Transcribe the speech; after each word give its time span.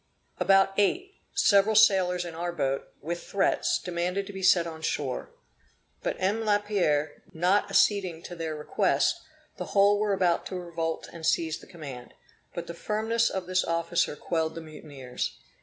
About 0.39 0.73
eight, 0.79 1.11
several 1.35 1.75
sailors 1.75 2.25
in 2.25 2.33
our 2.33 2.51
boat, 2.51 2.87
with 3.03 3.21
threats, 3.21 3.77
demanded 3.77 4.25
to 4.25 4.33
be 4.33 4.41
set 4.41 4.65
on 4.65 4.81
shore; 4.81 5.29
but 6.01 6.15
M. 6.17 6.43
Laperere, 6.43 7.21
not 7.33 7.69
acceding 7.69 8.23
to 8.23 8.35
their 8.35 8.55
request, 8.55 9.21
the 9.57 9.77
whole 9.77 9.99
were 9.99 10.13
about 10.13 10.47
to 10.47 10.55
revolt 10.55 11.07
and 11.13 11.23
seize 11.23 11.59
the 11.59 11.67
command; 11.67 12.15
but 12.55 12.65
the 12.65 12.73
firmness 12.73 13.29
of 13.29 13.45
this 13.45 13.63
officer 13.63 14.15
quelled 14.15 14.55
the 14.55 14.61
mutineers. 14.61 15.37